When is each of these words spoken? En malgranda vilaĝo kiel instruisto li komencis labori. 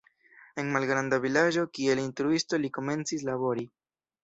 En 0.61 0.71
malgranda 0.75 1.19
vilaĝo 1.25 1.67
kiel 1.77 2.03
instruisto 2.05 2.61
li 2.65 2.73
komencis 2.81 3.29
labori. 3.31 3.71